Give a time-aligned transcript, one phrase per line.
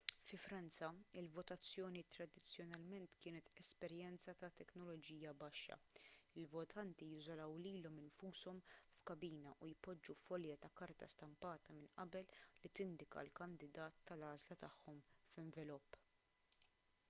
[0.27, 0.87] fi franza
[1.19, 5.77] il-votazzjoni tradizzjonalment kienet esperjenza ta' teknoloġija baxxa
[6.43, 12.33] il-votanti jiżolaw lilhom infushom f'kabina u jpoġġu folja ta' karta stampata minn qabel
[12.63, 16.03] li tindika l-kandidat tal-għażla tagħhom f'envelop